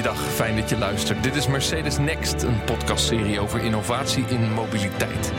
[0.00, 1.22] Goeiedag, fijn dat je luistert.
[1.22, 5.32] Dit is Mercedes Next, een podcastserie over innovatie in mobiliteit.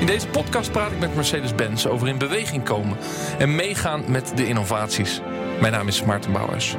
[0.00, 2.96] In deze podcast praat ik met Mercedes-Benz over in beweging komen
[3.38, 5.20] en meegaan met de innovaties.
[5.60, 6.76] Mijn naam is Maarten Bouwers.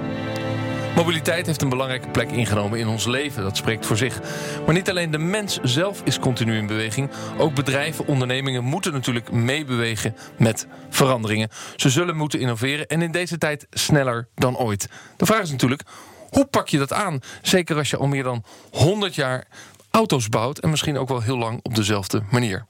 [0.96, 4.20] Mobiliteit heeft een belangrijke plek ingenomen in ons leven, dat spreekt voor zich.
[4.66, 9.32] Maar niet alleen de mens zelf is continu in beweging, ook bedrijven, ondernemingen moeten natuurlijk
[9.32, 11.50] meebewegen met veranderingen.
[11.76, 14.89] Ze zullen moeten innoveren en in deze tijd sneller dan ooit.
[15.18, 15.84] De vraag is natuurlijk,
[16.29, 17.19] hoe pak je dat aan?
[17.42, 19.47] Zeker als je al meer dan 100 jaar
[19.92, 22.65] auto's bouwt en misschien ook wel heel lang op dezelfde manier.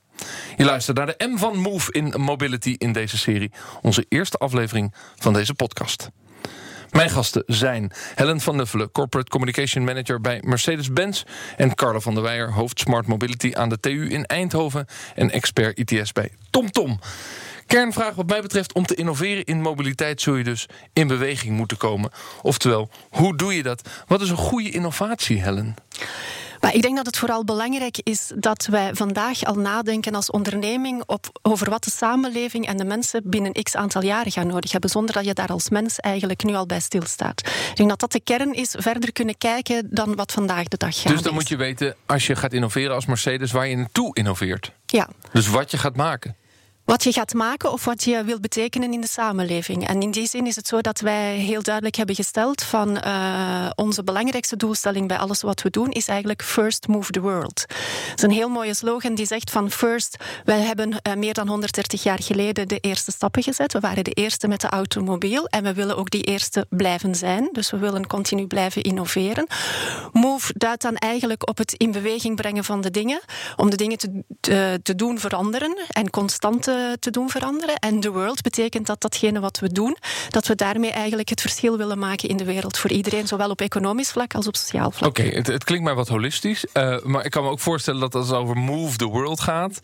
[0.58, 4.94] Je luistert naar de M van Move in Mobility in deze serie, onze eerste aflevering
[5.16, 6.10] van deze podcast.
[6.92, 11.24] Mijn gasten zijn Helen van Nuffelen, Corporate Communication Manager bij Mercedes-Benz...
[11.58, 14.86] en Carlo van der Weijer, hoofd Smart Mobility aan de TU in Eindhoven...
[15.16, 17.00] en expert ITS bij TomTom.
[17.70, 20.22] Kernvraag wat mij betreft, om te innoveren in mobiliteit...
[20.22, 22.12] zul je dus in beweging moeten komen.
[22.42, 23.90] Oftewel, hoe doe je dat?
[24.08, 25.76] Wat is een goede innovatie, Helen?
[26.60, 31.04] Maar ik denk dat het vooral belangrijk is dat wij vandaag al nadenken als onderneming
[31.06, 34.90] op, over wat de samenleving en de mensen binnen x aantal jaren gaan nodig hebben,
[34.90, 37.40] zonder dat je daar als mens eigenlijk nu al bij stilstaat.
[37.40, 41.02] Ik denk dat dat de kern is, verder kunnen kijken dan wat vandaag de dag
[41.02, 41.12] gaat.
[41.12, 44.72] Dus dan moet je weten, als je gaat innoveren als Mercedes, waar je naartoe innoveert.
[44.86, 45.10] Ja.
[45.32, 46.36] Dus wat je gaat maken
[46.90, 49.88] wat je gaat maken of wat je wilt betekenen in de samenleving.
[49.88, 53.70] En in die zin is het zo dat wij heel duidelijk hebben gesteld van uh,
[53.76, 57.66] onze belangrijkste doelstelling bij alles wat we doen is eigenlijk first move the world.
[58.10, 61.48] Dat is een heel mooie slogan die zegt van first, wij hebben uh, meer dan
[61.48, 63.74] 130 jaar geleden de eerste stappen gezet.
[63.74, 67.50] We waren de eerste met de automobiel en we willen ook die eerste blijven zijn.
[67.52, 69.48] Dus we willen continu blijven innoveren.
[70.12, 73.22] Move duidt dan eigenlijk op het in beweging brengen van de dingen,
[73.56, 77.76] om de dingen te, te, doen veranderen en constant te te doen veranderen.
[77.76, 79.98] En the world betekent dat datgene wat we doen,
[80.30, 83.62] dat we daarmee eigenlijk het verschil willen maken in de wereld voor iedereen, zowel op
[83.62, 85.10] economisch vlak als op sociaal vlak.
[85.10, 88.16] Oké, het, het, klinkt mij wat holistisch, uh, maar ik kan me ook voorstellen dat
[88.16, 89.80] als het over move the world gaat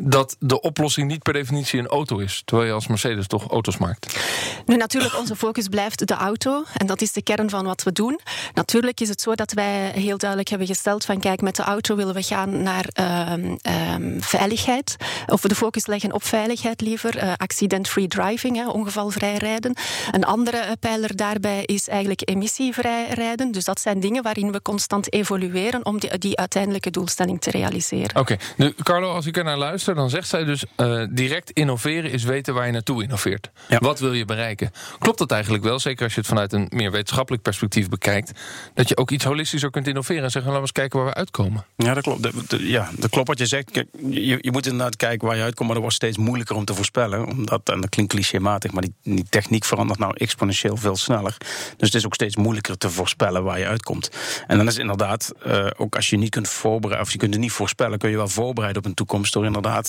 [0.00, 2.42] dat de oplossing niet per definitie een auto is.
[2.44, 4.18] Terwijl je als Mercedes toch auto's maakt.
[4.66, 6.64] Nu, natuurlijk, onze focus blijft de auto.
[6.76, 8.20] En dat is de kern van wat we doen.
[8.54, 11.96] Natuurlijk is het zo dat wij heel duidelijk hebben gesteld van kijk, met de auto
[11.96, 12.88] willen we gaan naar
[13.32, 13.58] um,
[13.94, 14.96] um, veiligheid.
[15.26, 17.16] Of we de focus leggen op veiligheid liever.
[17.16, 19.74] Uh, accident-free driving, hè, ongevalvrij rijden.
[20.10, 23.52] Een andere pijler daarbij is eigenlijk emissievrij rijden.
[23.52, 28.16] Dus dat zijn dingen waarin we constant evolueren om die, die uiteindelijke doelstelling te realiseren.
[28.16, 32.10] Oké, nu Carlo, als ik er naar luister dan zegt zij dus uh, direct innoveren
[32.10, 33.50] is weten waar je naartoe innoveert.
[33.68, 33.78] Ja.
[33.78, 34.70] Wat wil je bereiken?
[34.98, 38.32] Klopt dat eigenlijk wel, zeker als je het vanuit een meer wetenschappelijk perspectief bekijkt,
[38.74, 41.14] dat je ook iets holistischer kunt innoveren en zeggen, laten we eens kijken waar we
[41.14, 41.64] uitkomen?
[41.76, 42.28] Ja, dat klopt.
[42.58, 43.70] ja, dat klopt wat je zegt.
[43.70, 46.64] Kijk, je, je, moet inderdaad kijken waar je uitkomt, maar dat wordt steeds moeilijker om
[46.64, 47.26] te voorspellen.
[47.26, 51.36] Omdat, en dat klinkt clichématig, maar die, die techniek verandert nou exponentieel veel sneller.
[51.76, 54.10] Dus het is ook steeds moeilijker te voorspellen waar je uitkomt.
[54.46, 57.42] En dan is inderdaad, uh, ook als je niet kunt voorbereiden, of je kunt het
[57.42, 59.79] niet voorspellen, kun je wel voorbereiden op een toekomst door inderdaad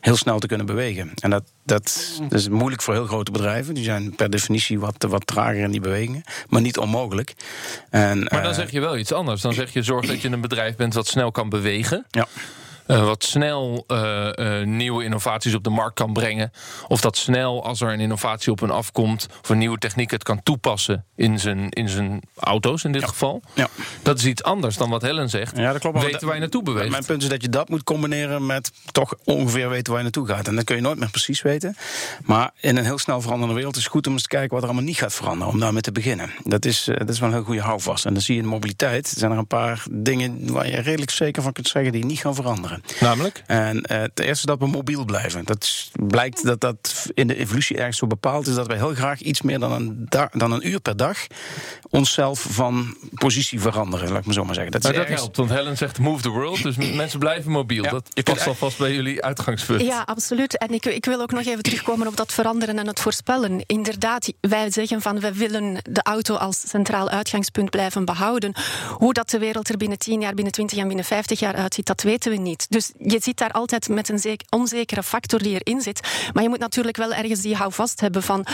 [0.00, 1.12] heel snel te kunnen bewegen.
[1.14, 3.74] En dat, dat, dat is moeilijk voor heel grote bedrijven.
[3.74, 6.22] Die zijn per definitie wat, wat trager in die bewegingen.
[6.48, 7.34] Maar niet onmogelijk.
[7.90, 9.40] En, maar dan uh, zeg je wel iets anders.
[9.42, 12.06] Dan zeg je zorg dat je een bedrijf bent wat snel kan bewegen.
[12.10, 12.26] Ja.
[12.88, 16.52] Uh, wat snel uh, uh, nieuwe innovaties op de markt kan brengen.
[16.88, 20.22] Of dat snel, als er een innovatie op een afkomt, of een nieuwe techniek het
[20.22, 23.06] kan toepassen in zijn, in zijn auto's in dit ja.
[23.06, 23.42] geval.
[23.54, 23.68] Ja.
[24.02, 25.56] Dat is iets anders dan wat Helen zegt.
[25.56, 26.02] Ja, dat klopt.
[26.02, 26.90] Weten waar je naartoe beweegt.
[26.90, 30.26] Mijn punt is dat je dat moet combineren met toch ongeveer weten waar je naartoe
[30.26, 30.48] gaat.
[30.48, 31.76] En dat kun je nooit meer precies weten.
[32.24, 34.62] Maar in een heel snel veranderende wereld is het goed om eens te kijken wat
[34.62, 35.52] er allemaal niet gaat veranderen.
[35.52, 36.30] Om daarmee te beginnen.
[36.44, 38.04] Dat is, dat is wel een heel goede houvast.
[38.04, 41.10] En dan zie je in de mobiliteit zijn er een paar dingen waar je redelijk
[41.10, 42.75] zeker van kunt zeggen die niet gaan veranderen.
[43.00, 43.42] Namelijk?
[43.46, 45.44] En uh, het eerste dat we mobiel blijven.
[45.44, 48.94] Dat is, blijkt dat dat in de evolutie ergens zo bepaald is dat wij heel
[48.94, 51.26] graag iets meer dan een, dan een uur per dag
[51.90, 54.72] onszelf van positie veranderen, laat ik maar zo maar zeggen.
[54.72, 55.20] Dat, maar dat ergens...
[55.20, 57.84] helpt, want Helen zegt move the world, dus mensen blijven mobiel.
[57.84, 59.80] Ja, dat past alvast bij jullie uitgangspunt.
[59.80, 60.58] Ja, absoluut.
[60.58, 63.62] En ik, ik wil ook nog even terugkomen op dat veranderen en het voorspellen.
[63.66, 68.54] Inderdaad, wij zeggen van we willen de auto als centraal uitgangspunt blijven behouden.
[68.96, 71.86] Hoe dat de wereld er binnen 10 jaar, binnen 20 en binnen 50 jaar uitziet,
[71.86, 72.65] dat weten we niet.
[72.68, 76.00] Dus je zit daar altijd met een onzekere factor die erin zit.
[76.32, 78.46] Maar je moet natuurlijk wel ergens die houvast hebben van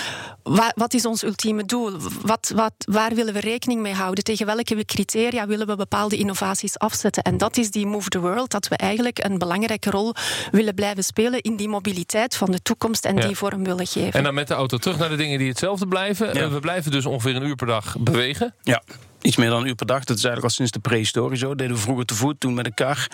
[0.75, 1.91] wat is ons ultieme doel?
[2.23, 4.25] Wat, wat, waar willen we rekening mee houden?
[4.25, 7.23] Tegen welke criteria willen we bepaalde innovaties afzetten?
[7.23, 10.15] En dat is die Move the World, dat we eigenlijk een belangrijke rol
[10.50, 13.26] willen blijven spelen in die mobiliteit van de toekomst en ja.
[13.26, 14.12] die vorm willen geven.
[14.12, 16.35] En dan met de auto terug naar de dingen die hetzelfde blijven.
[16.35, 16.50] Ja.
[16.50, 18.55] We blijven dus ongeveer een uur per dag bewegen.
[18.62, 18.82] Ja.
[19.22, 20.04] Iets meer dan een uur per dag.
[20.04, 21.48] Dat is eigenlijk al sinds de prehistorie zo.
[21.48, 23.06] Dat deden we vroeger te voet, toen met een kar,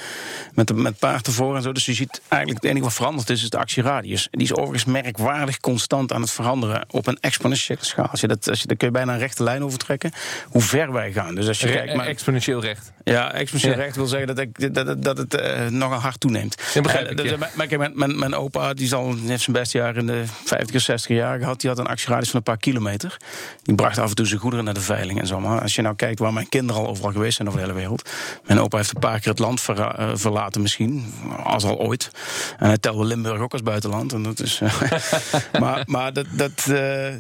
[0.55, 1.73] met, met paard ervoor en zo.
[1.73, 4.29] Dus je ziet eigenlijk het enige wat veranderd is, is de actieradius.
[4.31, 8.07] Die is overigens merkwaardig constant aan het veranderen op een exponentiële schaal.
[8.07, 10.13] Als je dat, als je, daar kun je bijna een rechte lijn over trekken,
[10.49, 11.35] hoe ver wij gaan.
[11.35, 12.93] Dus als je kijkt, maar, exponentieel recht.
[13.09, 16.63] Ja, exponentieel recht wil zeggen dat, ik, dat, dat het uh, nogal hard toeneemt.
[16.75, 20.07] Ja, begrijp ik, uh, mijn, mijn, mijn, opa die zal, heeft zijn beste jaar in
[20.07, 21.61] de 50 60 jaar gehad.
[21.61, 23.17] Die had een actieradius van een paar kilometer.
[23.63, 25.41] Die bracht af en toe zijn goederen naar de veiling en zo.
[25.41, 27.79] Maar als je nou kijkt waar mijn kinderen al overal geweest zijn over de hele
[27.79, 28.11] wereld.
[28.47, 31.13] Mijn opa heeft een paar keer het land eh, verlaten misschien,
[31.43, 32.11] als al ooit.
[32.59, 34.13] En hij telde Limburg ook als buitenland.
[34.13, 34.61] En dat is,
[35.61, 36.67] maar maar dat, dat,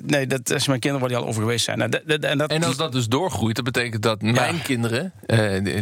[0.06, 1.78] nee, dat is mijn kinderen waar die al over geweest zijn.
[1.78, 5.12] Nou, dat, en, dat, en als dat dus doorgroeit, dat betekent dat mijn kinderen,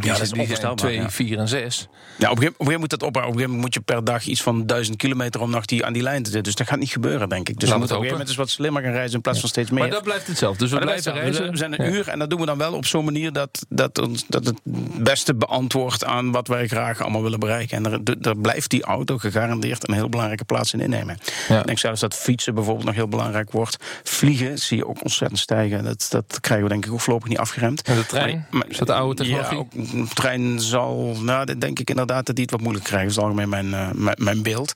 [0.00, 1.88] die, die, ja, die zijn 2, 4 en 6.
[2.18, 3.08] Ja, op een gegeven moment moet dat op.
[3.08, 5.84] Op een gegeven moment moet je per dag iets van duizend kilometer om nog die
[5.84, 6.42] aan die lijn te zitten.
[6.42, 7.58] Dus dat gaat niet gebeuren, denk ik.
[7.58, 9.48] Dus we moeten op een gegeven moment eens wat slimmer gaan reizen in plaats van
[9.48, 9.80] steeds meer.
[9.80, 10.58] Maar dat blijft hetzelfde.
[10.58, 11.50] Dus we blijven reizen.
[11.50, 13.98] We zijn een uur en dat doen we dan wel op zo'n manier dat, dat,
[13.98, 14.58] ons, dat het
[15.02, 17.76] beste beantwoordt aan wat wij graag allemaal willen bereiken.
[17.76, 21.18] En daar, blijft die auto gegarandeerd een heel belangrijke plaats in innemen.
[21.48, 23.76] Ik denk zelfs dat fietsen bijvoorbeeld nog heel belangrijk wordt.
[24.02, 25.84] Vliegen zie je ook ontzettend stijgen.
[25.84, 27.82] Dat, dat krijgen we denk ik ook voorlopig niet afgeremd.
[27.82, 28.46] En de trein?
[28.50, 29.66] Maar, is dat de oude technologie?
[29.72, 33.08] Ja, trein zal, nou, denk ik inderdaad dat die het wat moeilijk krijgen.
[33.08, 34.72] Dat is algemeen mijn, uh, mijn, mijn, beeld.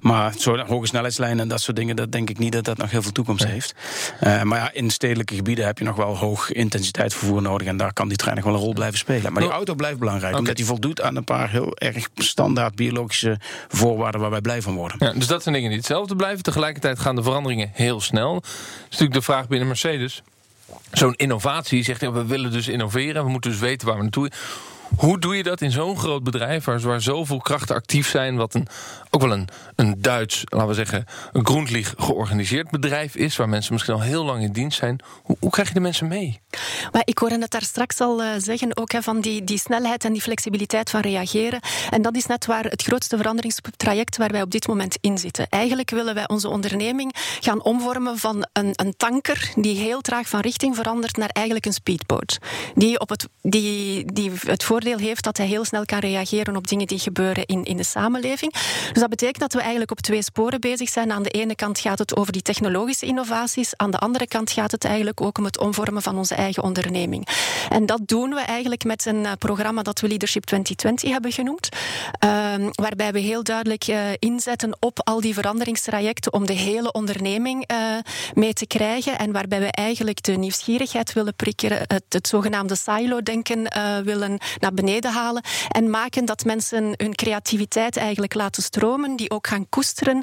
[0.00, 2.90] Maar zo hoge snelheidslijnen en dat soort dingen, dat denk ik niet dat dat nog
[2.90, 3.74] heel veel toekomst heeft.
[4.22, 7.66] Uh, maar ja, in stedelijke gebieden heb je nog wel hoog intensiteit vervoer nodig.
[7.66, 9.32] En daar kan die trein nog wel een rol blijven spelen.
[9.32, 13.38] Maar die auto blijft belangrijk, omdat die voldoet aan een paar heel erg standaard biologische
[13.68, 14.96] voorwaarden waar wij blij van worden.
[15.00, 16.42] Ja, dus dat zijn dingen die hetzelfde blijven.
[16.42, 18.34] Tegelijkertijd gaan de veranderingen heel snel.
[18.34, 20.22] Dat is natuurlijk de vraag binnen Mercedes.
[20.92, 24.30] Zo'n innovatie zegt, we willen dus innoveren, we moeten dus weten waar we naartoe
[24.96, 28.66] hoe doe je dat in zo'n groot bedrijf waar, zoveel krachten actief zijn, wat een,
[29.10, 31.46] ook wel een, een Duits, laten we zeggen, een
[31.96, 35.00] georganiseerd bedrijf is, waar mensen misschien al heel lang in dienst zijn?
[35.22, 36.40] Hoe, hoe krijg je de mensen mee?
[36.92, 40.12] Maar ik hoorde het daar straks al uh, zeggen, ook van die, die snelheid en
[40.12, 41.60] die flexibiliteit van reageren.
[41.90, 45.48] En dat is net waar het grootste veranderingstraject waar wij op dit moment in zitten.
[45.48, 50.40] Eigenlijk willen wij onze onderneming gaan omvormen van een, een tanker die heel traag van
[50.40, 52.38] richting verandert naar eigenlijk een speedboot.
[52.74, 56.68] Die, op het, die, die het voor heeft dat hij heel snel kan reageren op
[56.68, 58.52] dingen die gebeuren in, in de samenleving.
[58.92, 61.12] Dus dat betekent dat we eigenlijk op twee sporen bezig zijn.
[61.12, 64.70] Aan de ene kant gaat het over die technologische innovaties, aan de andere kant gaat
[64.70, 67.28] het eigenlijk ook om het omvormen van onze eigen onderneming.
[67.68, 71.68] En dat doen we eigenlijk met een eh, programma dat we Leadership 2020 hebben genoemd,
[72.24, 77.72] uh, waarbij we heel duidelijk uh, inzetten op al die veranderingstrajecten om de hele onderneming
[77.72, 77.78] uh,
[78.34, 83.68] mee te krijgen en waarbij we eigenlijk de nieuwsgierigheid willen prikkeren, het, zogenaamde silo-denken
[84.04, 84.38] willen
[84.74, 90.16] beneden halen en maken dat mensen hun creativiteit eigenlijk laten stromen, die ook gaan koesteren,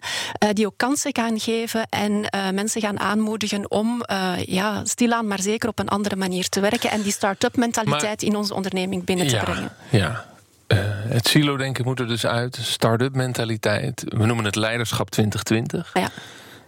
[0.43, 5.27] uh, die ook kansen gaan geven en uh, mensen gaan aanmoedigen om uh, ja, stilaan
[5.27, 9.03] maar zeker op een andere manier te werken en die start-up mentaliteit in onze onderneming
[9.03, 9.71] binnen ja, te brengen.
[9.89, 10.25] Ja.
[10.67, 10.79] Uh,
[11.09, 12.59] het silo-denken moet er dus uit.
[12.61, 14.03] Start-up mentaliteit.
[14.07, 15.91] We noemen het leiderschap 2020.
[15.93, 16.09] Ja.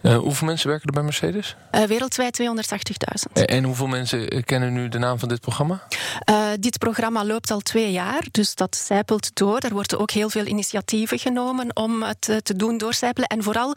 [0.02, 1.56] Uh, hoeveel mensen werken er bij Mercedes?
[1.74, 3.44] Uh, wereldwijd 280.000.
[3.44, 5.82] En hoeveel mensen kennen nu de naam van dit programma?
[6.60, 9.58] Dit programma loopt al twee jaar, dus dat zijpelt door.
[9.58, 13.28] Er worden ook heel veel initiatieven genomen om het te doen doorcijpelen.
[13.28, 13.74] En vooral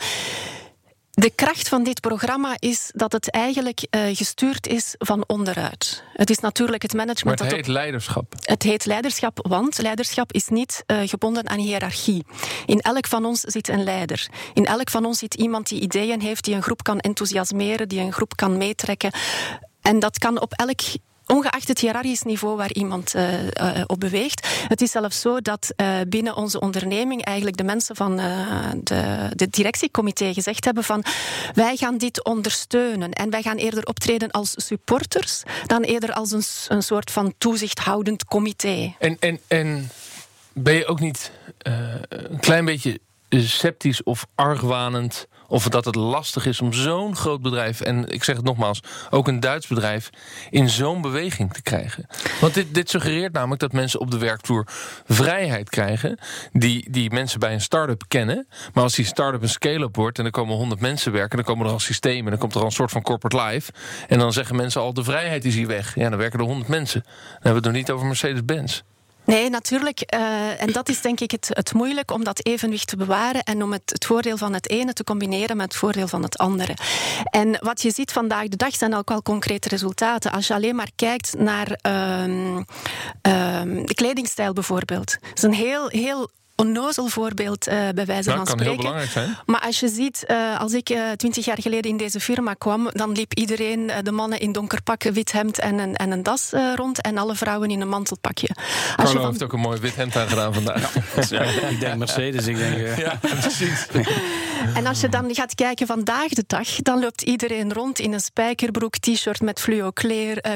[1.15, 6.03] de kracht van dit programma is dat het eigenlijk uh, gestuurd is van onderuit.
[6.13, 7.39] Het is natuurlijk het management.
[7.39, 7.73] Maar het heet op...
[7.73, 8.33] leiderschap.
[8.41, 12.25] Het heet leiderschap, want leiderschap is niet uh, gebonden aan hiërarchie.
[12.65, 14.27] In elk van ons zit een leider.
[14.53, 17.99] In elk van ons zit iemand die ideeën heeft, die een groep kan enthousiasmeren, die
[17.99, 19.11] een groep kan meetrekken.
[19.81, 20.81] En dat kan op elk
[21.27, 24.47] ongeacht het hiërarchisch niveau waar iemand uh, uh, op beweegt.
[24.67, 28.15] Het is zelfs zo dat uh, binnen onze onderneming eigenlijk de mensen van
[28.83, 31.03] de, de directiecomité gezegd hebben van
[31.53, 36.43] wij gaan dit ondersteunen en wij gaan eerder optreden als supporters dan eerder als een,
[36.67, 38.95] een soort van toezichthoudend comité.
[38.99, 39.89] En, en, en
[40.53, 42.99] ben je ook niet een klein beetje
[43.29, 48.35] sceptisch of argwanend of dat het lastig is om zo'n groot bedrijf, en ik zeg
[48.35, 48.79] het nogmaals,
[49.09, 50.09] ook een Duits bedrijf,
[50.49, 52.07] in zo'n beweging te krijgen.
[52.41, 54.67] Want dit, dit suggereert namelijk dat mensen op de werkvloer
[55.05, 56.19] vrijheid krijgen,
[56.51, 58.47] die, die mensen bij een start-up kennen.
[58.73, 61.65] Maar als die start-up een scale-up wordt en er komen 100 mensen werken, dan komen
[61.65, 63.71] er al systemen, dan komt er al een soort van corporate life.
[64.07, 65.95] En dan zeggen mensen al: de vrijheid is hier weg.
[65.95, 67.01] Ja, dan werken er 100 mensen.
[67.03, 68.81] Dan hebben we het nog niet over Mercedes-Benz.
[69.25, 70.13] Nee, natuurlijk.
[70.15, 73.63] Uh, en dat is denk ik het, het moeilijk om dat evenwicht te bewaren en
[73.63, 76.75] om het, het voordeel van het ene te combineren met het voordeel van het andere.
[77.23, 80.31] En wat je ziet vandaag de dag zijn ook al concrete resultaten.
[80.31, 81.79] Als je alleen maar kijkt naar
[82.21, 82.55] um,
[83.21, 85.11] um, de kledingstijl bijvoorbeeld.
[85.11, 86.29] Het is een heel, heel
[86.63, 88.65] onnozel voorbeeld uh, bij wijze dat van kan spreken.
[88.65, 89.37] heel belangrijk zijn.
[89.45, 93.11] Maar als je ziet, uh, als ik twintig jaar geleden in deze firma kwam, dan
[93.11, 97.01] liep iedereen, de mannen in donker pak, wit hemd en een, en een das rond
[97.01, 98.47] en alle vrouwen in een mantelpakje.
[98.47, 99.29] Als Carlo van...
[99.29, 100.93] heeft ook een mooi wit hemd aangedaan vandaag.
[101.29, 102.97] Ja, ik denk Mercedes, ik denk...
[102.97, 103.87] Ja, precies.
[104.73, 108.19] en als je dan gaat kijken vandaag de dag, dan loopt iedereen rond in een
[108.19, 109.91] spijkerbroek, t-shirt met fluo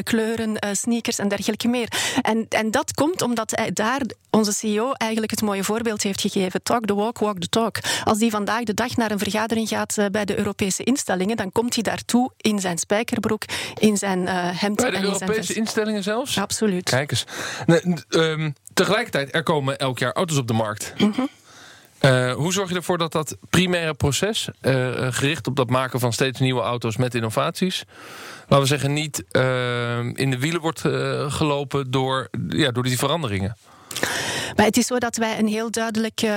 [0.03, 1.87] kleuren, sneakers en dergelijke meer.
[2.21, 6.63] En, en dat komt omdat daar onze CEO eigenlijk het mooie voorbeeld heeft gegeven.
[6.63, 7.77] Talk the walk, walk the talk.
[8.03, 11.73] Als die vandaag de dag naar een vergadering gaat bij de Europese instellingen, dan komt
[11.73, 13.43] hij daartoe in zijn spijkerbroek,
[13.79, 14.29] in zijn uh,
[14.61, 14.75] hemd.
[14.75, 16.37] Bij de en Europese in zijn instellingen zelfs?
[16.37, 16.89] Absoluut.
[16.89, 17.25] Kijk eens.
[17.65, 20.93] Nee, um, tegelijkertijd, er komen elk jaar auto's op de markt.
[20.97, 21.29] Mm -hmm.
[22.01, 26.13] Uh, hoe zorg je ervoor dat dat primaire proces, uh, gericht op dat maken van
[26.13, 27.83] steeds nieuwe auto's met innovaties,
[28.39, 29.17] laten we zeggen, niet
[30.13, 30.81] in de wielen wordt
[31.27, 33.55] gelopen door, ja, door die veranderingen?
[34.57, 36.29] Maar het is zo dat wij een heel duidelijke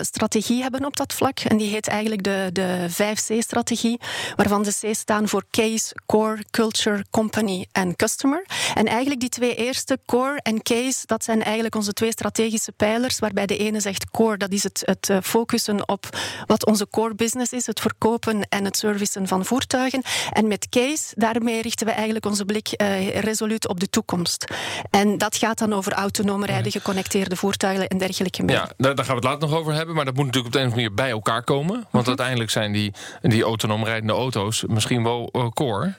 [0.00, 1.38] strategie hebben op dat vlak.
[1.38, 4.00] En die heet eigenlijk de, de 5C-strategie,
[4.36, 8.46] waarvan de C staan voor Case, Core, Culture, Company en Customer.
[8.74, 13.18] En eigenlijk die twee eerste, Core en Case, dat zijn eigenlijk onze twee strategische pijlers,
[13.18, 17.14] waarbij de ene zegt Core, dat is het, het uh, focussen op wat onze core
[17.14, 20.02] business is, het verkopen en het servicen van voertuigen.
[20.32, 24.44] En met Case, daarmee richten we eigenlijk onze blik uh, resoluut op de toekomst.
[24.90, 28.54] En dat gaat dan over autonoom rijden, geconnecteerde voertuigen en dergelijke meer.
[28.54, 29.94] Ja, daar, daar, gaan we het later nog over hebben.
[29.94, 31.74] Maar dat moet natuurlijk op de een of andere manier bij elkaar komen.
[31.74, 32.08] Want Mhm.
[32.08, 32.92] uiteindelijk zijn die,
[33.22, 35.94] die autonoom rijdende auto's misschien wel uh, core.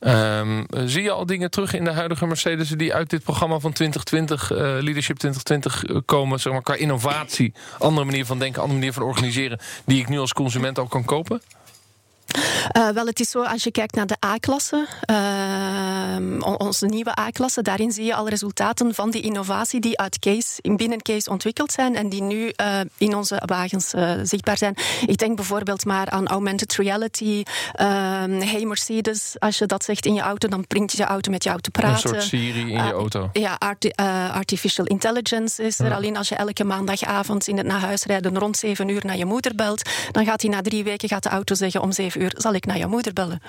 [0.00, 3.72] Um, zie je al dingen terug in de huidige Mercedes die uit dit programma van
[3.72, 8.94] 2020, uh, Leadership 2020 komen, zeg maar, qua innovatie, andere manier van denken, andere manier
[8.94, 11.40] van organiseren, die ik nu als consument ook kan kopen?
[12.76, 17.62] Uh, wel, het is zo, als je kijkt naar de A-klasse, uh, onze nieuwe A-klasse,
[17.62, 21.72] daarin zie je al resultaten van die innovatie die uit Case, in binnen Case ontwikkeld
[21.72, 24.74] zijn en die nu uh, in onze wagens zichtbaar zijn.
[25.06, 27.42] Ik denk bijvoorbeeld maar aan augmented reality.
[27.76, 31.60] hey Mercedes, als je dat zegt in je auto, dan brengt je auto met jou
[31.60, 32.14] te praten.
[32.14, 33.30] Een soort Siri in je auto.
[33.32, 33.90] Ja, arti
[34.32, 35.88] artificial intelligence is er.
[35.88, 35.94] Ja.
[35.94, 39.24] Alleen als je elke maandagavond in het naar huis rijden rond zeven uur naar je
[39.24, 42.25] moeder belt, dan gaat hij na drie weken gaat de auto zeggen om zeven uur
[42.36, 43.40] zal ik naar jouw moeder bellen.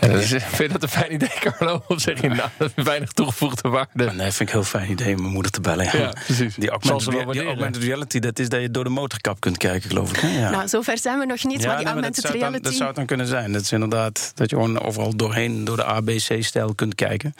[0.00, 1.82] En is, vind je dat een fijn idee, Carlo?
[1.88, 4.04] Of zeg je nou, dat is weinig toegevoegde waarde?
[4.04, 5.84] Nee, vind ik een heel fijn idee om mijn moeder te bellen.
[5.84, 6.54] Ja, ja precies.
[6.54, 10.10] Die augmented, die augmented, reality, dat is dat je door de motorkap kunt kijken, geloof
[10.10, 10.16] ik.
[10.16, 10.38] Hè?
[10.38, 10.50] Ja.
[10.50, 12.62] Nou, zover zijn we nog niet, ja, maar die nee, maar augmented dat zou reality...
[12.62, 13.52] Dan, dat zou het dan kunnen zijn.
[13.52, 17.34] Dat is inderdaad dat je gewoon overal doorheen, door de ABC-stijl kunt kijken.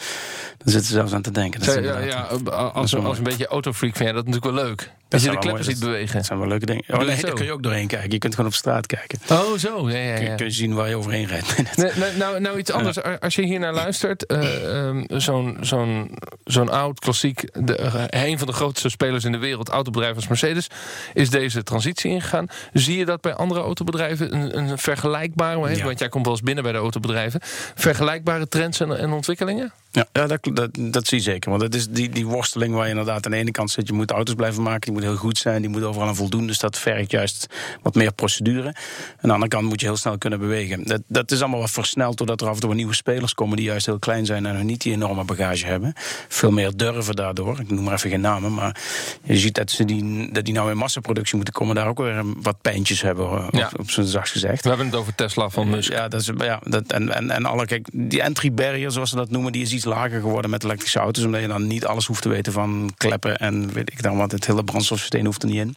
[0.59, 1.61] Dan zitten ze zelfs aan te denken.
[1.61, 2.21] Dat ja, ja,
[2.53, 4.91] als, als een beetje autofreak vind je dat natuurlijk wel leuk.
[5.11, 6.17] Dat je de kleppen ziet bewegen.
[6.17, 6.85] Dat zijn wel leuke dingen.
[6.89, 8.11] Oh, nee, daar kun je ook doorheen kijken.
[8.11, 9.19] Je kunt gewoon op straat kijken.
[9.31, 9.91] Oh, zo.
[9.91, 10.15] Ja, ja, ja.
[10.15, 11.49] Kun, je, kun je zien waar je overheen rijdt.
[11.77, 13.03] Nee, nou, nou, nou, iets anders.
[13.21, 17.79] Als je hier naar luistert, uh, um, zo'n zo'n zo'n oud klassiek, de,
[18.11, 20.67] uh, een van de grootste spelers in de wereld, autobedrijf als Mercedes,
[21.15, 22.47] is deze transitie ingegaan.
[22.73, 25.85] Zie je dat bij andere autobedrijven een, een vergelijkbare, ja.
[25.85, 27.41] want jij komt wel eens binnen bij de autobedrijven,
[27.75, 29.73] vergelijkbare trends en, en ontwikkelingen?
[29.93, 31.51] Ja, ja dat, dat, dat, zie je zeker.
[31.51, 33.87] Want het is die, die worsteling waar je inderdaad aan de ene kant zit.
[33.87, 36.47] Je moet auto's blijven maken, heel goed zijn, die moeten overal aan voldoen.
[36.47, 37.47] Dus dat vergt juist
[37.83, 38.67] wat meer procedure.
[38.67, 38.75] Aan
[39.21, 40.85] de andere kant moet je heel snel kunnen bewegen.
[40.85, 43.67] Dat, dat is allemaal wat versneld doordat er af en toe nieuwe spelers komen die
[43.67, 45.93] juist heel klein zijn en nog niet die enorme bagage hebben.
[46.29, 47.61] Veel meer durven daardoor.
[47.61, 48.77] Ik noem maar even geen namen, maar
[49.23, 52.23] je ziet dat ze die, dat die nou in massaproductie moeten komen, daar ook weer
[52.43, 53.71] wat pijntjes hebben, op, ja.
[53.77, 54.63] op zijn zachtst gezegd.
[54.63, 55.93] We hebben het over Tesla van Musk.
[55.93, 59.17] Ja, dat is, ja dat, en, en, en alle, kijk, die entry barrier, zoals ze
[59.17, 61.25] dat noemen, die is iets lager geworden met elektrische auto's.
[61.25, 64.33] Omdat je dan niet alles hoeft te weten van kleppen en weet ik dan wat.
[64.33, 65.75] Het hele brandstofsysteem hoeft er niet in.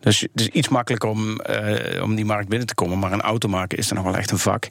[0.00, 2.98] Dus het is iets makkelijker om, uh, om die markt binnen te komen.
[2.98, 4.68] Maar een auto maken is er nog wel echt een vak.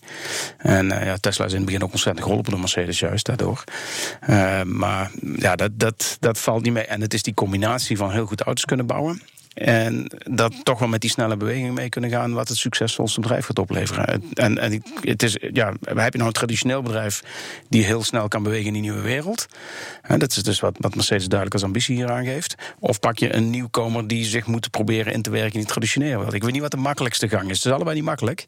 [0.57, 3.63] En uh, ja, Tesla is in het begin ook ontzettend geholpen door Mercedes juist daardoor.
[4.29, 6.85] Uh, maar ja, dat, dat, dat valt niet mee.
[6.85, 9.21] En het is die combinatie van heel goed auto's kunnen bouwen.
[9.53, 13.45] En dat toch wel met die snelle beweging mee kunnen gaan, wat het succesvolste bedrijf
[13.45, 14.23] gaat opleveren.
[14.33, 17.23] En, en het is, ja, heb je nou een traditioneel bedrijf
[17.69, 19.47] die heel snel kan bewegen in die nieuwe wereld?
[20.01, 22.55] En dat is dus wat, wat Mercedes duidelijk als ambitie hier aangeeft.
[22.79, 26.15] Of pak je een nieuwkomer die zich moet proberen in te werken in die traditionele
[26.15, 26.33] wereld?
[26.33, 27.57] Ik weet niet wat de makkelijkste gang is.
[27.57, 28.45] Het is allebei niet makkelijk.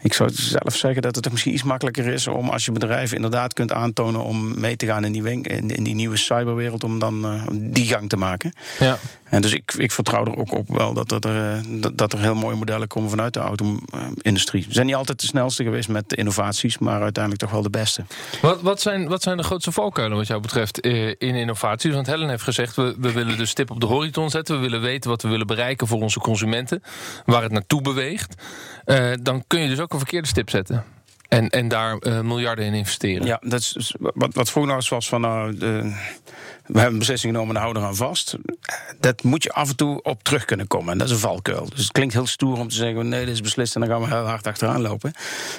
[0.00, 3.52] Ik zou zelf zeggen dat het misschien iets makkelijker is om als je bedrijf inderdaad
[3.52, 7.34] kunt aantonen om mee te gaan in die, in, in die nieuwe cyberwereld, om dan
[7.34, 8.52] uh, die gang te maken.
[8.78, 8.98] Ja.
[9.24, 12.34] En dus ik, ik vertrouw er ook op wel dat, er, dat, dat er heel
[12.34, 14.62] mooie modellen komen vanuit de auto-industrie.
[14.62, 18.04] Ze zijn niet altijd de snelste geweest met innovaties, maar uiteindelijk toch wel de beste.
[18.40, 21.94] Wat, wat, zijn, wat zijn de grootste valkuilen wat jou betreft in innovaties?
[21.94, 24.54] Want Helen heeft gezegd, we, we willen de stip op de horizon zetten.
[24.54, 26.82] We willen weten wat we willen bereiken voor onze consumenten.
[27.24, 28.42] Waar het naartoe beweegt.
[28.86, 30.84] Uh, dan kun je dus ook een verkeerde stip zetten.
[31.28, 33.26] En, en daar uh, miljarden in investeren.
[33.26, 35.24] Ja, dat is wat, wat vroeger eens was van.
[35.24, 35.94] Uh, de,
[36.66, 38.36] we hebben een beslissing genomen en houden aan vast.
[39.00, 40.92] Dat moet je af en toe op terug kunnen komen.
[40.92, 41.68] En dat is een valkuil.
[41.68, 44.00] Dus het klinkt heel stoer om te zeggen: nee, dit is beslist en dan gaan
[44.00, 45.12] we heel hard achteraan lopen.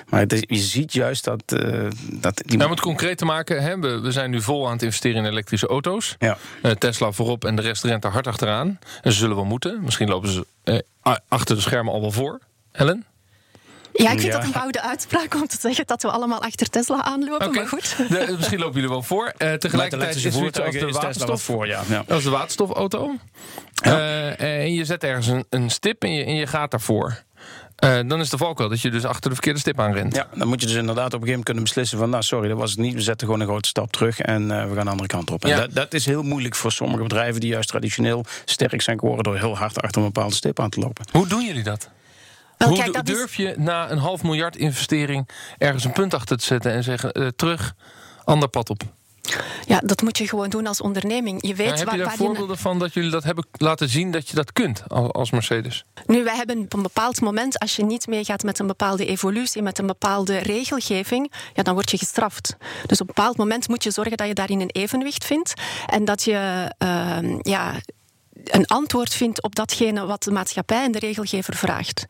[0.10, 1.44] Maar is, je ziet juist dat.
[1.48, 2.58] Uh, dat die...
[2.58, 5.24] Nou, om het concreet te maken, hè, we, we, zijn nu vol aan het investeren
[5.24, 6.16] in elektrische auto's.
[6.20, 6.38] Ja.
[6.78, 8.80] Tesla voorop en de rest rent er hard achteraan.
[9.02, 9.82] En ze zullen wel moeten.
[9.84, 10.46] Misschien lopen ze
[11.28, 12.40] achter de schermen al wel voor.
[12.72, 13.06] Helen?
[14.04, 17.04] Ja, ik vind dat een bouwde uitspraak om te zeggen dat we allemaal achter Tesla
[17.04, 17.54] aanlopen.
[17.54, 17.96] Maar goed.
[17.98, 19.34] De, misschien lopen jullie wel voor.
[19.38, 21.82] Uh, tegelijkertijd is het als de waterstof voor, ja.
[21.90, 22.04] ja.
[22.08, 23.16] Als de waterstofauto.
[23.74, 23.98] Ja.
[23.98, 27.24] Uh, en je zet ergens een, een stip en je, en je gaat daarvoor.
[27.84, 30.16] Uh, dan is de valkuil dat je dus achter de verkeerde stip aanrent.
[30.16, 32.10] Ja, dan moet je dus inderdaad op een gegeven moment kunnen beslissen van...
[32.10, 34.20] nou, sorry, dat was het niet, we zetten gewoon een grote stap terug...
[34.20, 35.46] en uh, we gaan de andere kant op.
[35.46, 37.40] En dat, dat, is heel moeilijk voor sommige bedrijven...
[37.40, 39.24] die juist traditioneel sterk zijn geworden...
[39.24, 41.06] door heel hard achter een bepaalde stip aan te lopen.
[41.12, 41.90] Hoe doen jullie dat?
[42.66, 46.72] Hoe kijk, durf je na een half miljard investering ergens een punt achter te zetten
[46.72, 47.74] en zeggen uh, terug,
[48.24, 48.84] ander pad op?
[49.66, 51.48] Ja, dat moet je gewoon doen als onderneming.
[51.48, 54.30] Je weet heb waar, je daar voorbeelden van dat jullie dat hebben laten zien dat
[54.30, 55.86] je dat kunt als Mercedes?
[56.06, 59.62] Nu, wij hebben op een bepaald moment, als je niet meegaat met een bepaalde evolutie,
[59.62, 62.56] met een bepaalde regelgeving, ja, dan word je gestraft.
[62.86, 65.54] Dus op een bepaald moment moet je zorgen dat je daarin een evenwicht vindt
[65.86, 67.74] en dat je uh, ja,
[68.44, 72.06] een antwoord vindt op datgene wat de maatschappij en de regelgever vraagt.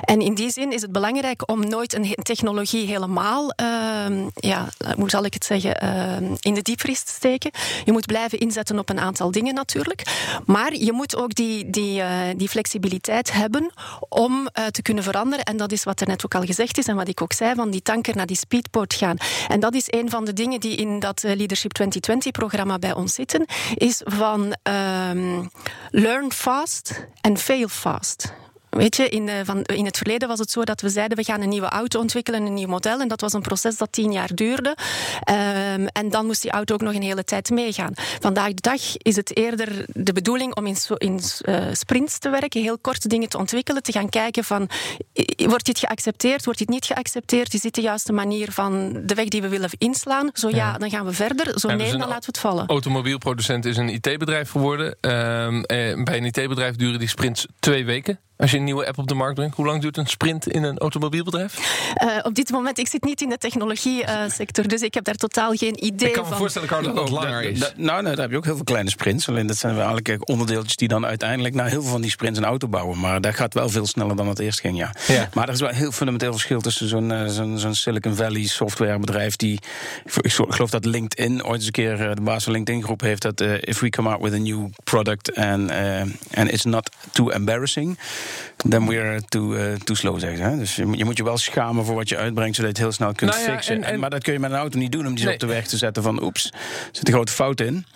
[0.00, 5.10] En in die zin is het belangrijk om nooit een technologie helemaal, uh, ja, hoe
[5.10, 7.50] zal ik het zeggen, uh, in de diepvries te steken.
[7.84, 10.02] Je moet blijven inzetten op een aantal dingen natuurlijk.
[10.46, 13.72] Maar je moet ook die, die, uh, die flexibiliteit hebben
[14.08, 15.44] om uh, te kunnen veranderen.
[15.44, 17.54] En dat is wat er net ook al gezegd is en wat ik ook zei,
[17.54, 19.16] van die tanker naar die speedboat gaan.
[19.48, 23.46] En dat is een van de dingen die in dat Leadership 2020-programma bij ons zitten,
[23.74, 25.42] is van ehm,
[25.92, 28.32] learn fast and fail fast.
[28.76, 31.24] Weet je, in, uh, van, in het verleden was het zo dat we zeiden we
[31.24, 33.00] gaan een nieuwe auto ontwikkelen, een nieuw model.
[33.00, 34.76] En dat was een proces dat tien jaar duurde.
[35.78, 37.92] Um, en dan moest die auto ook nog een hele tijd meegaan.
[38.20, 42.62] Vandaag de dag is het eerder de bedoeling om in, in uh, sprints te werken,
[42.62, 44.68] heel korte dingen te ontwikkelen, te gaan kijken van
[45.36, 49.28] wordt dit geaccepteerd, wordt dit niet geaccepteerd, is dit de juiste manier van de weg
[49.28, 50.30] die we willen inslaan?
[50.32, 51.58] Zo ja, ja dan gaan we verder.
[51.60, 52.66] Zo ja, nee, dus dan laten we het vallen.
[52.66, 54.86] Automobielproducent is een IT-bedrijf geworden.
[54.86, 58.18] Um, eh, bij een IT-bedrijf duren die sprints twee weken.
[58.36, 60.62] Als je een nieuwe app op de markt brengt, hoe lang duurt een sprint in
[60.62, 61.58] een automobielbedrijf?
[62.04, 65.14] Uh, op dit moment, ik zit niet in de technologie-sector, uh, dus ik heb daar
[65.14, 66.08] totaal geen idee van.
[66.08, 67.58] Ik kan me voorstellen, Carlo, dat het langer is.
[67.58, 69.28] nou, nou, daar heb je ook heel veel kleine sprints.
[69.28, 72.38] Alleen dat zijn wel eigenlijk onderdeeltjes die dan uiteindelijk naar heel veel van die sprints
[72.38, 73.00] een auto bouwen.
[73.00, 74.94] Maar dat gaat wel veel sneller dan het eerst ging, ja.
[75.06, 75.28] ja.
[75.34, 78.46] Maar er is wel een heel fundamenteel verschil tussen zo'n uh, zo'n zo Silicon Valley
[78.46, 79.58] softwarebedrijf die...
[80.20, 83.40] Ik geloof dat LinkedIn ooit eens een keer, de baas van LinkedIn groep heeft dat...
[83.40, 85.70] if we come out with a new product and,
[86.34, 87.98] and it's not too embarrassing
[88.56, 90.58] dan weer too, uh, too slow, zeggen ze.
[90.58, 92.86] Dus je moet, je moet, je wel schamen voor wat je uitbrengt, zodat je het
[92.86, 93.82] heel snel kunt nou ja, fixen.
[93.82, 95.34] En, en, maar dat kun je met een auto niet doen om die nee.
[95.34, 96.58] op de weg te zetten van oeps, er
[96.92, 97.86] zit een grote fout in.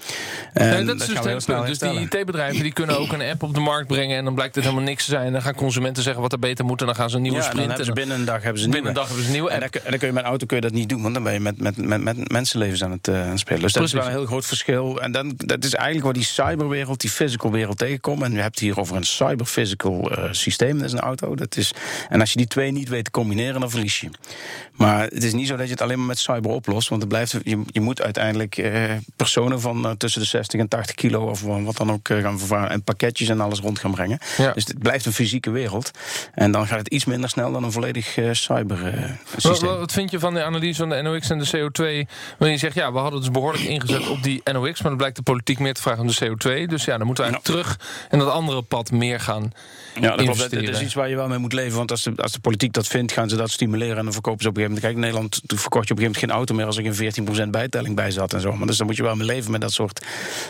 [0.52, 3.42] En nee, dat is dus heel snel Dus die IT-bedrijven die kunnen ook een app
[3.42, 5.26] op de markt brengen en dan blijkt het helemaal niks te zijn.
[5.26, 7.38] En dan gaan consumenten zeggen wat er beter moet en dan gaan ze een nieuwe
[7.38, 7.94] ja, sprint.
[7.94, 8.88] Binnen een dag hebben ze een binnen nieuwe.
[8.88, 9.74] een dag hebben ze een nieuwe app.
[9.74, 11.32] En dan, kun je met een auto kun je dat niet doen, want dan ben
[11.32, 13.62] je met, met, met, met mensenlevens aan het, uh, aan het spelen.
[13.62, 13.98] Dus dat Precies.
[13.98, 15.00] is wel een heel groot verschil.
[15.00, 18.22] En dan, dat is eigenlijk waar die cyberwereld, die physical wereld tegenkomt.
[18.22, 21.34] En je hebt hier over een cyber-physical uh, systeem, dat is een auto.
[21.34, 21.72] Dat is,
[22.08, 24.10] en als je die twee niet weet te combineren, dan verlies je.
[24.78, 26.88] Maar het is niet zo dat je het alleen maar met cyber oplost.
[26.88, 28.82] Want het blijft, je, je moet uiteindelijk eh,
[29.16, 32.38] personen van uh, tussen de 60 en 80 kilo of wat dan ook uh, gaan
[32.38, 32.70] vervaren.
[32.70, 34.18] En pakketjes en alles rond gaan brengen.
[34.36, 34.52] Ja.
[34.52, 35.90] Dus het blijft een fysieke wereld.
[36.34, 38.78] En dan gaat het iets minder snel dan een volledig uh, cyber
[39.36, 39.68] systeem.
[39.68, 42.10] Wat, wat, vind je van de analyse van de NOx en de CO2?
[42.38, 44.80] Wanneer je zegt, ja, we hadden dus behoorlijk ingezet op die NOx.
[44.80, 46.66] Maar dan blijkt de politiek meer te vragen om de CO2.
[46.66, 47.78] Dus ja, dan moeten we eigenlijk terug
[48.08, 49.52] en dat andere pad meer gaan
[50.00, 51.76] ja, dat is iets waar je wel mee moet leven.
[51.76, 53.96] Want als de, als de politiek dat vindt, gaan ze dat stimuleren.
[53.96, 55.10] En dan verkopen ze op een gegeven moment.
[55.10, 57.46] Kijk, in Nederland verkocht je op een gegeven moment geen auto meer als er geen
[57.46, 58.52] 14% bijtelling bij zat en zo.
[58.52, 60.06] Maar dus dan moet je wel mee leven met dat soort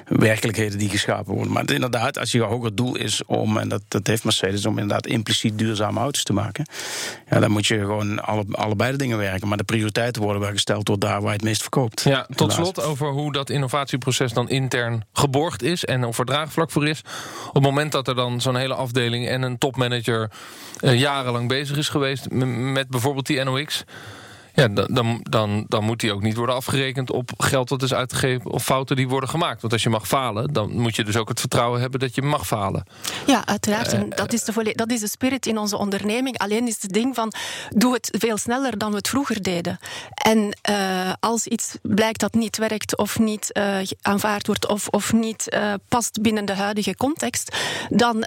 [0.09, 1.53] werkelijkheden die geschapen worden.
[1.53, 5.07] Maar inderdaad, als je hoger doel is om, en dat, dat heeft Mercedes, om inderdaad
[5.07, 6.67] impliciet duurzame auto's te maken.
[7.31, 9.49] Ja, dan moet je gewoon alle, allebei de dingen werken.
[9.49, 12.03] Maar de prioriteiten worden wel gesteld door daar waar je het meest verkoopt.
[12.03, 16.71] Ja, tot slot over hoe dat innovatieproces dan intern geborgd is en of er draagvlak
[16.71, 17.01] voor is.
[17.49, 20.31] Op het moment dat er dan zo'n hele afdeling en een topmanager
[20.81, 23.85] uh, jarenlang bezig is geweest met bijvoorbeeld die NOx.
[24.59, 28.51] Ja, dan, dan, dan moet die ook niet worden afgerekend op geld dat is uitgegeven
[28.51, 29.61] of fouten die worden gemaakt.
[29.61, 32.23] Want als je mag falen, dan moet je dus ook het vertrouwen hebben dat je
[32.23, 32.87] mag falen.
[33.27, 34.17] Ja, uiteraard.
[34.17, 36.39] Dat, is de dat is de spirit in onze onderneming.
[36.39, 37.33] Alleen is het ding van
[37.69, 39.79] doe het veel sneller dan we het vroeger deden.
[40.15, 45.13] En uh, als iets blijkt dat niet werkt of niet uh, aanvaard wordt of, of
[45.13, 47.57] niet uh, past binnen de huidige context,
[47.89, 48.25] dan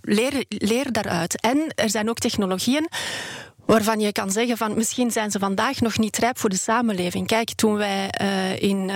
[0.00, 1.40] leer, leer daaruit.
[1.40, 2.88] En er zijn ook technologieën
[3.66, 7.26] waarvan je kan zeggen van misschien zijn ze vandaag nog niet rijp voor de samenleving.
[7.26, 8.90] Kijk, toen wij uh, in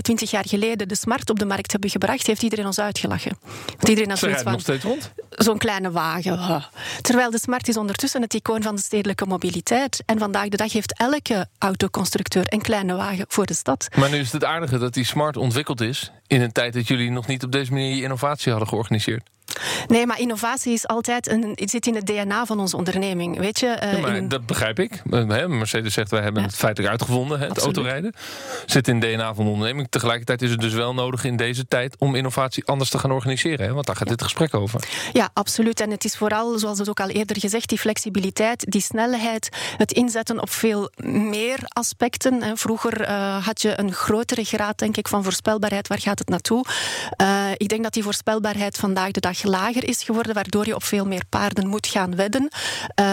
[0.00, 3.38] twintig jaar geleden de smart op de markt hebben gebracht, heeft iedereen ons uitgelachen.
[3.66, 4.60] Want iedereen had zoiets van.
[5.30, 6.64] Zo'n kleine wagen.
[7.00, 10.02] Terwijl de smart is ondertussen het icoon van de stedelijke mobiliteit.
[10.06, 13.88] En vandaag de dag heeft elke autoconstructeur een kleine wagen voor de stad.
[13.96, 17.10] Maar nu is het aardige dat die smart ontwikkeld is in een tijd dat jullie
[17.10, 19.30] nog niet op deze manier je innovatie hadden georganiseerd.
[19.86, 23.38] Nee, maar innovatie is altijd een, het zit in het DNA van onze onderneming.
[23.38, 25.02] Weet je, uh, maar Dat begrijp ik.
[25.10, 28.12] Eh, Mercedes zegt wij hebben het feitelijk uitgevonden, het autorijden.
[28.66, 29.86] Zit in het DNA van de onderneming.
[29.90, 33.66] Tegelijkertijd is het dus wel nodig in deze tijd om innovatie anders te gaan organiseren.
[33.66, 33.72] Hè?
[33.72, 34.88] Want daar gaat dit gesprek over.
[35.12, 35.80] Ja, absoluut.
[35.80, 39.92] En het is vooral, zoals het ook al eerder gezegd, die flexibiliteit, die snelheid, het
[39.92, 42.58] inzetten op veel meer aspecten.
[42.58, 45.88] Vroeger uh, had je een grotere graad, denk ik, van voorspelbaarheid.
[45.88, 46.64] Waar gaat het naartoe?
[47.56, 51.06] ik denk dat die voorspelbaarheid vandaag de dag lager is geworden, waardoor je op veel
[51.06, 52.48] meer paarden moet gaan wedden.
[53.00, 53.06] Uh,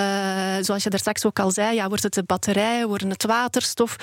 [0.62, 3.96] zoals je daar straks ook al zei, ja, wordt het de batterij, worden het waterstof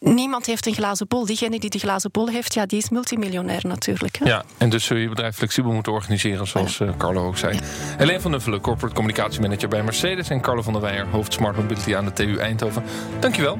[0.00, 1.26] niemand heeft een glazen bol.
[1.26, 4.18] Diegene die de glazen bol heeft, ja, die is multimiljonair natuurlijk.
[4.18, 4.24] Hè?
[4.24, 6.86] Ja, en dus zul je bedrijf flexibel moeten organiseren, zoals ja.
[6.86, 7.54] uh, Carlo ook zei.
[7.54, 7.60] Ja.
[7.96, 10.28] Helene van Nuffelen, corporate communicatiemanager bij Mercedes...
[10.28, 12.82] en Carlo van der Weijer, hoofd Smart Mobility aan de TU Eindhoven.
[13.20, 13.58] Dankjewel.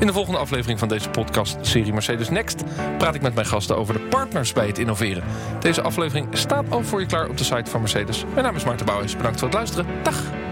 [0.00, 2.62] In de volgende aflevering van deze podcast-serie Mercedes Next
[2.98, 5.24] praat ik met mijn gasten over de partners bij het innoveren.
[5.60, 8.24] Deze aflevering staat al voor je klaar op de site van Mercedes.
[8.32, 9.16] Mijn naam is Maarten Bouwens.
[9.16, 9.86] Bedankt voor het luisteren.
[10.02, 10.49] Dag!